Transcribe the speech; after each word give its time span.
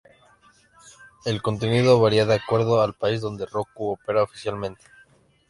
El 1.25 1.43
contenido 1.43 1.99
varía 2.01 2.25
de 2.25 2.33
acuerdo 2.33 2.81
al 2.81 2.95
país 2.95 3.21
donde 3.21 3.45
Roku 3.45 3.91
opera 3.91 4.23
oficialmente. 4.23 4.83